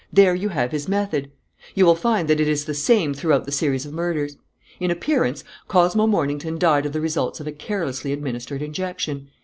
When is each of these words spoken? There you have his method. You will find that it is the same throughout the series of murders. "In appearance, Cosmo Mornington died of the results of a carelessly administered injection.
There 0.11 0.33
you 0.33 0.49
have 0.49 0.71
his 0.71 0.87
method. 0.87 1.29
You 1.75 1.85
will 1.85 1.93
find 1.93 2.27
that 2.27 2.39
it 2.39 2.47
is 2.47 2.65
the 2.65 2.73
same 2.73 3.13
throughout 3.13 3.45
the 3.45 3.51
series 3.51 3.85
of 3.85 3.93
murders. 3.93 4.35
"In 4.79 4.89
appearance, 4.89 5.43
Cosmo 5.67 6.07
Mornington 6.07 6.57
died 6.57 6.87
of 6.87 6.93
the 6.93 6.99
results 7.01 7.39
of 7.39 7.45
a 7.45 7.51
carelessly 7.51 8.11
administered 8.11 8.63
injection. 8.63 9.27